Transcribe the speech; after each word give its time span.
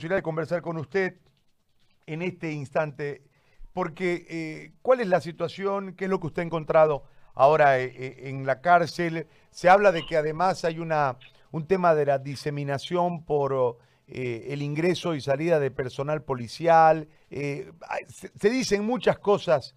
posibilidad 0.00 0.16
de 0.16 0.22
conversar 0.22 0.62
con 0.62 0.78
usted 0.78 1.16
en 2.06 2.22
este 2.22 2.50
instante, 2.52 3.20
porque 3.74 4.24
eh, 4.30 4.72
¿cuál 4.80 5.00
es 5.00 5.08
la 5.08 5.20
situación? 5.20 5.92
¿Qué 5.92 6.06
es 6.06 6.10
lo 6.10 6.18
que 6.18 6.28
usted 6.28 6.40
ha 6.40 6.46
encontrado 6.46 7.04
ahora 7.34 7.78
eh, 7.78 7.92
eh, 7.94 8.30
en 8.30 8.46
la 8.46 8.62
cárcel? 8.62 9.26
Se 9.50 9.68
habla 9.68 9.92
de 9.92 10.06
que 10.06 10.16
además 10.16 10.64
hay 10.64 10.78
una, 10.78 11.18
un 11.50 11.66
tema 11.66 11.94
de 11.94 12.06
la 12.06 12.18
diseminación 12.18 13.26
por 13.26 13.76
el 14.06 14.62
ingreso 14.62 15.14
y 15.14 15.20
salida 15.20 15.60
de 15.60 15.70
personal 15.70 16.22
policial. 16.22 17.06
Se, 17.28 18.50
dicen 18.50 18.86
muchas 18.86 19.18
cosas, 19.18 19.74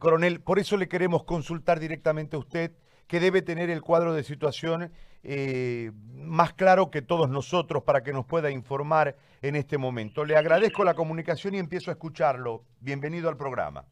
coronel, 0.00 0.40
por 0.40 0.58
eso 0.58 0.76
le 0.76 0.88
queremos 0.88 1.22
consultar 1.22 1.78
directamente 1.78 2.34
a 2.34 2.40
usted 2.40 2.72
que 3.12 3.20
debe 3.20 3.42
tener 3.42 3.68
el 3.68 3.82
cuadro 3.82 4.14
de 4.14 4.22
situación 4.22 4.90
eh, 5.22 5.90
más 6.14 6.54
claro 6.54 6.90
que 6.90 7.02
todos 7.02 7.28
nosotros 7.28 7.82
para 7.82 8.02
que 8.02 8.10
nos 8.10 8.24
pueda 8.24 8.50
informar 8.50 9.16
en 9.42 9.54
este 9.54 9.76
momento. 9.76 10.24
Le 10.24 10.34
agradezco 10.34 10.82
la 10.82 10.94
comunicación 10.94 11.54
y 11.54 11.58
empiezo 11.58 11.90
a 11.90 11.92
escucharlo. 11.92 12.62
Bienvenido 12.80 13.28
al 13.28 13.36
programa. 13.36 13.84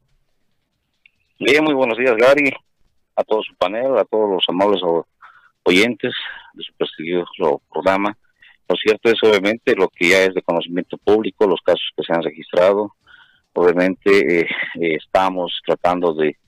Bien, 1.38 1.62
muy 1.62 1.74
buenos 1.74 1.98
días, 1.98 2.16
Gary, 2.16 2.51
a 3.15 3.23
todo 3.23 3.43
su 3.43 3.55
panel, 3.56 3.98
a 3.98 4.06
todos 4.06 4.30
los 4.30 4.45
amables 4.48 4.80
oyentes 5.65 6.15
de 6.55 6.62
su 6.62 6.73
prestigioso 6.79 7.60
programa. 7.71 8.16
Lo 8.71 8.77
cierto 8.77 9.10
es 9.10 9.23
obviamente 9.23 9.77
lo 9.77 9.88
que 9.88 10.09
ya 10.09 10.23
es 10.23 10.32
de 10.32 10.41
conocimiento 10.41 10.96
público, 10.96 11.46
los 11.46 11.60
casos 11.60 11.91
que 11.95 12.05
se 12.05 12.15
han 12.15 12.23
registrado. 12.23 12.95
Obviamente 13.52 14.41
eh, 14.41 14.48
eh, 14.80 14.95
estamos 14.95 15.60
tratando 15.66 16.15
de 16.15 16.38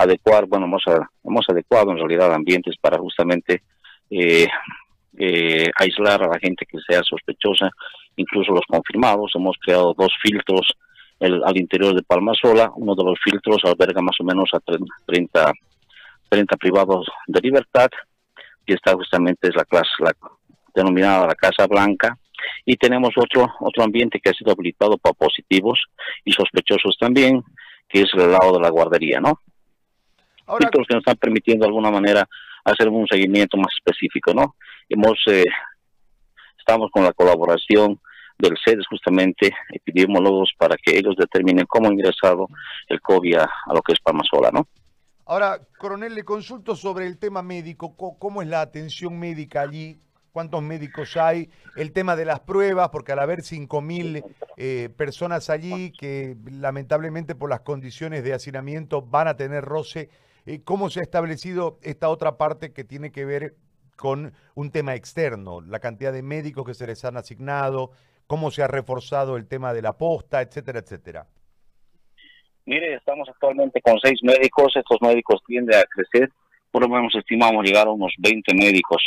adecuar, 0.00 0.46
bueno, 0.46 0.66
hemos, 0.66 0.82
hemos 1.24 1.46
adecuado 1.48 1.90
en 1.90 1.98
realidad 1.98 2.32
ambientes 2.32 2.76
para 2.80 2.98
justamente 2.98 3.62
eh, 4.10 4.48
eh, 5.18 5.70
aislar 5.76 6.22
a 6.22 6.28
la 6.28 6.38
gente 6.38 6.64
que 6.66 6.78
sea 6.88 7.02
sospechosa, 7.02 7.70
incluso 8.16 8.52
los 8.52 8.64
confirmados. 8.66 9.32
Hemos 9.34 9.56
creado 9.58 9.94
dos 9.96 10.12
filtros 10.22 10.72
al 11.20 11.58
interior 11.58 11.94
de 11.94 12.02
Palmasola. 12.02 12.72
Uno 12.76 12.94
de 12.94 13.04
los 13.04 13.18
filtros 13.22 13.58
alberga 13.64 14.00
más 14.00 14.16
o 14.20 14.24
menos 14.24 14.48
a 14.54 14.60
30, 15.06 15.52
30 16.30 16.56
privados 16.56 17.06
de 17.26 17.40
libertad, 17.40 17.90
y 18.66 18.72
está 18.72 18.94
justamente 18.94 19.48
es 19.48 19.54
la 19.54 19.64
clase, 19.64 19.90
la 19.98 20.14
denominada 20.74 21.26
la 21.26 21.34
Casa 21.34 21.66
Blanca. 21.66 22.16
Y 22.64 22.76
tenemos 22.76 23.10
otro, 23.16 23.52
otro 23.60 23.84
ambiente 23.84 24.18
que 24.18 24.30
ha 24.30 24.32
sido 24.32 24.52
habilitado 24.52 24.96
para 24.96 25.12
positivos 25.12 25.78
y 26.24 26.32
sospechosos 26.32 26.96
también, 26.98 27.42
que 27.86 28.00
es 28.02 28.08
el 28.14 28.32
lado 28.32 28.54
de 28.54 28.60
la 28.60 28.70
guardería, 28.70 29.20
¿no? 29.20 29.40
Ahora, 30.50 30.68
que 30.68 30.78
nos 30.78 30.88
están 30.88 31.16
permitiendo 31.16 31.64
de 31.64 31.68
alguna 31.68 31.92
manera 31.92 32.28
hacer 32.64 32.88
un 32.88 33.06
seguimiento 33.06 33.56
más 33.56 33.72
específico, 33.78 34.34
¿no? 34.34 34.56
Hemos, 34.88 35.16
eh, 35.28 35.44
estamos 36.58 36.90
con 36.90 37.04
la 37.04 37.12
colaboración 37.12 38.00
del 38.36 38.56
CEDES 38.64 38.84
justamente, 38.88 39.54
epidemiólogos, 39.72 40.50
para 40.58 40.76
que 40.76 40.98
ellos 40.98 41.14
determinen 41.16 41.66
cómo 41.66 41.88
ha 41.88 41.92
ingresado 41.92 42.48
el 42.88 43.00
COVID 43.00 43.36
a, 43.36 43.48
lo 43.72 43.80
que 43.80 43.92
es 43.92 44.00
Palmasola, 44.00 44.50
¿no? 44.52 44.66
Ahora, 45.24 45.60
coronel, 45.78 46.16
le 46.16 46.24
consulto 46.24 46.74
sobre 46.74 47.06
el 47.06 47.18
tema 47.18 47.42
médico, 47.42 47.94
¿cómo 47.96 48.42
es 48.42 48.48
la 48.48 48.62
atención 48.62 49.20
médica 49.20 49.60
allí? 49.60 50.00
¿Cuántos 50.32 50.62
médicos 50.62 51.16
hay? 51.16 51.48
El 51.76 51.92
tema 51.92 52.16
de 52.16 52.24
las 52.24 52.40
pruebas, 52.40 52.88
porque 52.88 53.12
al 53.12 53.20
haber 53.20 53.40
5.000 53.40 54.24
eh, 54.56 54.88
personas 54.96 55.48
allí 55.48 55.92
que 55.92 56.36
lamentablemente 56.50 57.36
por 57.36 57.50
las 57.50 57.60
condiciones 57.60 58.24
de 58.24 58.34
hacinamiento 58.34 59.02
van 59.02 59.28
a 59.28 59.36
tener 59.36 59.64
roce, 59.64 60.10
¿Cómo 60.58 60.90
se 60.90 61.00
ha 61.00 61.02
establecido 61.02 61.78
esta 61.82 62.08
otra 62.08 62.36
parte 62.36 62.72
que 62.72 62.84
tiene 62.84 63.12
que 63.12 63.24
ver 63.24 63.54
con 63.96 64.32
un 64.54 64.70
tema 64.70 64.94
externo? 64.94 65.60
La 65.60 65.78
cantidad 65.78 66.12
de 66.12 66.22
médicos 66.22 66.66
que 66.66 66.74
se 66.74 66.86
les 66.86 67.04
han 67.04 67.16
asignado, 67.16 67.92
cómo 68.26 68.50
se 68.50 68.62
ha 68.62 68.66
reforzado 68.66 69.36
el 69.36 69.46
tema 69.46 69.72
de 69.72 69.82
la 69.82 69.96
posta, 69.96 70.42
etcétera, 70.42 70.80
etcétera. 70.80 71.26
Mire, 72.66 72.94
estamos 72.94 73.28
actualmente 73.28 73.80
con 73.80 73.98
seis 74.00 74.20
médicos, 74.22 74.74
estos 74.76 74.98
médicos 75.00 75.40
tienden 75.46 75.78
a 75.78 75.84
crecer, 75.84 76.30
por 76.70 76.82
lo 76.82 76.88
menos 76.88 77.14
estimamos 77.14 77.64
llegar 77.64 77.86
a 77.86 77.90
unos 77.90 78.12
20 78.18 78.54
médicos 78.54 79.02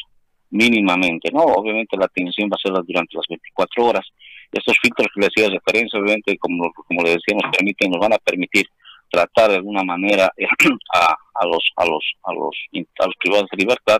mínimamente, 0.49 1.31
¿no? 1.31 1.41
Obviamente 1.41 1.97
la 1.97 2.05
atención 2.05 2.49
va 2.49 2.57
a 2.57 2.61
ser 2.61 2.73
durante 2.85 3.15
las 3.15 3.25
24 3.27 3.85
horas. 3.85 4.05
Estos 4.51 4.75
filtros 4.81 5.07
que 5.13 5.21
les 5.21 5.29
hacía 5.29 5.49
referencia, 5.49 5.99
obviamente, 5.99 6.37
como, 6.37 6.71
como 6.71 7.01
le 7.01 7.11
decía, 7.11 7.35
nos 7.41 7.51
permiten, 7.55 7.91
nos 7.91 7.99
van 7.99 8.13
a 8.13 8.17
permitir 8.17 8.65
tratar 9.09 9.49
de 9.51 9.57
alguna 9.57 9.83
manera 9.83 10.31
a, 10.93 11.15
a, 11.35 11.45
los, 11.45 11.63
a, 11.77 11.85
los, 11.85 12.03
a, 12.23 12.33
los, 12.33 12.55
a 12.99 13.05
los 13.05 13.15
privados 13.19 13.49
de 13.51 13.57
libertad 13.57 13.99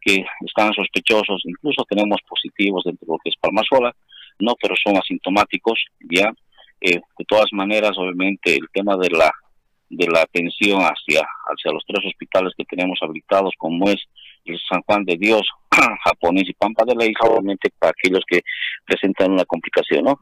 que 0.00 0.24
están 0.46 0.72
sospechosos, 0.72 1.42
incluso 1.44 1.84
tenemos 1.88 2.20
positivos 2.28 2.84
dentro 2.84 3.06
de 3.06 3.12
lo 3.12 3.18
que 3.18 3.30
es 3.30 3.36
Palmasola, 3.40 3.94
no, 4.38 4.54
pero 4.60 4.74
son 4.82 4.96
asintomáticos, 4.96 5.78
ya. 6.00 6.32
Eh, 6.80 7.00
de 7.18 7.24
todas 7.26 7.52
maneras, 7.52 7.92
obviamente, 7.96 8.54
el 8.54 8.68
tema 8.72 8.96
de 8.96 9.10
la 9.10 9.32
de 9.90 10.06
la 10.06 10.22
atención 10.22 10.80
hacia, 10.82 11.22
hacia 11.22 11.72
los 11.72 11.82
tres 11.86 12.04
hospitales 12.04 12.52
que 12.56 12.64
tenemos 12.64 12.98
habilitados, 13.00 13.54
como 13.58 13.88
es 13.88 13.96
el 14.44 14.58
San 14.68 14.82
Juan 14.82 15.04
de 15.04 15.16
Dios, 15.16 15.48
japonés 16.04 16.48
y 16.48 16.52
Pampa 16.54 16.84
de 16.86 16.94
la 16.94 17.04
Isla, 17.04 17.30
obviamente 17.30 17.70
para 17.78 17.92
aquellos 17.96 18.22
que 18.26 18.42
presentan 18.84 19.32
una 19.32 19.44
complicación, 19.44 20.04
¿no? 20.04 20.18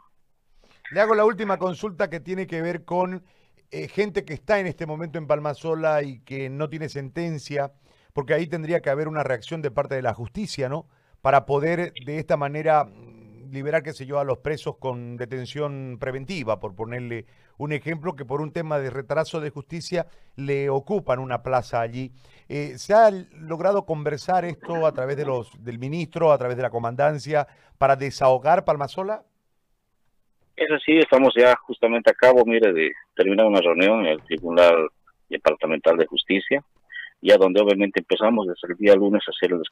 Le 0.93 1.01
hago 1.01 1.15
la 1.15 1.25
última 1.25 1.59
consulta 1.59 2.09
que 2.09 2.21
tiene 2.21 2.47
que 2.47 2.63
ver 2.63 2.85
con 2.85 3.25
eh, 3.71 3.89
gente 3.89 4.25
que 4.25 4.35
está 4.35 4.61
en 4.61 4.67
este 4.67 4.87
momento 4.87 5.19
en 5.19 5.27
Palmasola 5.27 6.03
y 6.03 6.21
que 6.21 6.49
no 6.49 6.69
tiene 6.69 6.89
sentencia, 6.89 7.73
porque 8.13 8.35
ahí 8.35 8.47
tendría 8.47 8.81
que 8.81 8.91
haber 8.91 9.09
una 9.09 9.23
reacción 9.23 9.63
de 9.63 9.71
parte 9.71 9.95
de 9.95 10.03
la 10.03 10.15
justicia, 10.15 10.69
¿no? 10.69 10.87
Para 11.21 11.47
poder 11.47 11.93
de 12.05 12.19
esta 12.19 12.37
manera 12.37 12.85
mm, 12.85 13.51
liberar, 13.51 13.83
qué 13.83 13.93
sé 13.93 14.07
yo, 14.07 14.19
a 14.19 14.25
los 14.25 14.39
presos 14.39 14.77
con 14.79 15.17
detención 15.17 15.97
preventiva, 15.99 16.61
por 16.61 16.75
ponerle 16.75 17.27
un 17.59 17.73
ejemplo, 17.73 18.15
que 18.17 18.25
por 18.25 18.41
un 18.41 18.53
tema 18.53 18.79
de 18.79 18.91
retraso 18.91 19.41
de 19.41 19.51
justicia 19.51 20.07
le 20.37 20.71
ocupan 20.71 21.19
una 21.19 21.43
plaza 21.43 21.81
allí. 21.81 22.13
Eh, 22.49 22.75
¿Se 22.79 22.95
ha 22.95 23.11
logrado 23.11 23.87
conversar 23.87 24.45
esto 24.45 24.87
a 24.87 24.93
través 24.93 25.17
de 25.17 25.25
los, 25.25 25.51
del 25.63 25.79
ministro, 25.79 26.33
a 26.33 26.39
través 26.39 26.57
de 26.57 26.63
la 26.63 26.71
comandancia, 26.71 27.49
para 27.79 27.97
desahogar 27.97 28.65
Palmasola? 28.65 29.25
Es 30.57 30.71
así, 30.71 30.97
estamos 30.99 31.35
ya 31.37 31.55
justamente 31.57 32.11
a 32.11 32.15
cabo, 32.15 32.45
mire, 32.47 32.73
de 32.73 32.93
terminar 33.15 33.47
una 33.47 33.61
reunión 33.61 34.01
en 34.01 34.13
el 34.13 34.23
Tribunal 34.23 34.89
Departamental 35.29 35.99
de 35.99 36.07
Justicia, 36.07 36.65
ya 37.21 37.37
donde 37.37 37.61
obviamente 37.61 38.01
empezamos 38.01 38.47
desde 38.47 38.73
el 38.73 38.79
día 38.79 38.95
lunes 38.95 39.23
a 39.27 39.31
hacer 39.31 39.53
el 39.53 39.63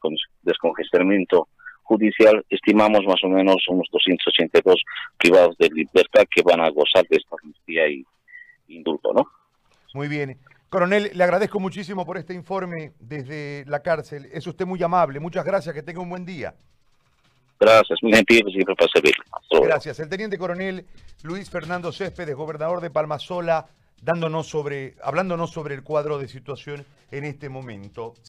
descongestionamiento 0.43 1.49
judicial, 1.85 2.45
estimamos 2.49 3.05
más 3.07 3.23
o 3.25 3.29
menos 3.29 3.57
unos 3.69 3.89
282 3.93 4.83
privados 5.19 5.57
de 5.59 5.69
libertad 5.69 6.25
que 6.31 6.43
van 6.43 6.61
a 6.61 6.71
gozar 6.71 7.07
de 7.09 7.17
esta 7.17 7.37
amnistía 7.43 7.89
y 7.89 8.05
indulto, 8.69 9.13
¿no? 9.13 9.27
Muy 9.95 10.09
bien. 10.09 10.39
Coronel, 10.69 11.11
le 11.15 11.25
agradezco 11.25 11.61
muchísimo 11.61 12.05
por 12.05 12.19
este 12.19 12.35
informe 12.35 12.95
desde 12.99 13.65
la 13.67 13.81
cárcel. 13.81 14.27
Es 14.33 14.47
usted 14.47 14.67
muy 14.67 14.83
amable. 14.83 15.21
Muchas 15.21 15.45
gracias. 15.45 15.73
Que 15.73 15.83
tenga 15.83 16.01
un 16.01 16.11
buen 16.11 16.25
día. 16.25 16.55
Gracias, 17.61 17.99
muy 18.03 18.13
gentil, 18.13 18.45
siempre 18.51 18.75
para 18.75 18.91
servir. 18.93 19.15
Gracias. 19.63 20.01
El 20.01 20.09
teniente 20.09 20.39
coronel 20.39 20.87
Luis 21.23 21.49
Fernando 21.49 21.93
Céspedes, 21.93 22.35
gobernador 22.35 22.81
de 22.81 22.91
Palmasola, 22.91 23.67
dándonos 24.03 24.47
sobre, 24.47 24.95
hablándonos 25.03 25.51
sobre 25.51 25.75
el 25.75 25.83
cuadro 25.83 26.19
de 26.19 26.29
situación 26.29 26.85
en 27.11 27.25
este 27.25 27.49
momento. 27.49 28.15